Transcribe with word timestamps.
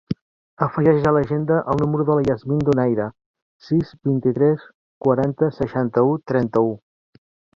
Afegeix 0.65 1.03
a 1.07 1.11
l'agenda 1.15 1.57
el 1.73 1.81
número 1.81 2.05
de 2.07 2.15
la 2.19 2.23
Yasmin 2.29 2.63
Donaire: 2.69 3.05
sis, 3.67 3.93
vint-i-tres, 4.09 4.65
quaranta, 5.09 5.51
seixanta-u, 5.61 6.19
trenta-u. 6.33 6.75